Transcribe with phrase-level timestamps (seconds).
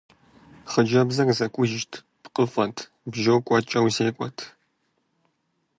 [0.71, 1.91] Хъыджэбзыр зэкӀужт,
[2.23, 2.77] пкъыфӀэт,
[3.11, 4.39] бжьо кӀуэкӀэу зекӀуэрт.